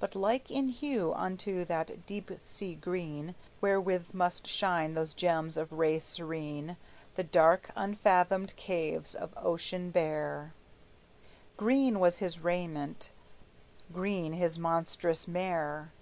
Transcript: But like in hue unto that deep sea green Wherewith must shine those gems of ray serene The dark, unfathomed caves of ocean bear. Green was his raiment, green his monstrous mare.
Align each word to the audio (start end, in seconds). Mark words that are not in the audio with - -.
But 0.00 0.14
like 0.14 0.50
in 0.50 0.70
hue 0.70 1.12
unto 1.12 1.66
that 1.66 2.06
deep 2.06 2.30
sea 2.40 2.74
green 2.74 3.34
Wherewith 3.60 4.14
must 4.14 4.46
shine 4.46 4.94
those 4.94 5.12
gems 5.12 5.58
of 5.58 5.72
ray 5.72 5.98
serene 5.98 6.78
The 7.16 7.22
dark, 7.22 7.68
unfathomed 7.76 8.56
caves 8.56 9.14
of 9.14 9.34
ocean 9.36 9.90
bear. 9.90 10.54
Green 11.58 12.00
was 12.00 12.16
his 12.16 12.40
raiment, 12.40 13.10
green 13.92 14.32
his 14.32 14.58
monstrous 14.58 15.28
mare. 15.28 15.92